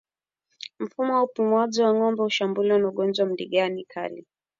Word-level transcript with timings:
Mfumo 0.79 1.13
wa 1.13 1.23
upumuaji 1.23 1.81
wa 1.81 1.93
ngombe 1.93 2.23
hushambuliwa 2.23 2.79
na 2.79 2.87
ugonjwa 2.87 3.25
wa 3.25 3.31
ndigana 3.31 3.81
kali 3.87 4.25